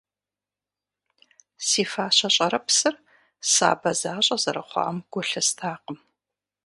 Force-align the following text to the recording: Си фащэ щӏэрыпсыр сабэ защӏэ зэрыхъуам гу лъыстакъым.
Си 1.67 1.83
фащэ 1.91 2.29
щӏэрыпсыр 2.35 2.95
сабэ 3.51 3.91
защӏэ 3.99 4.37
зэрыхъуам 4.43 4.97
гу 5.11 5.21
лъыстакъым. 5.29 5.97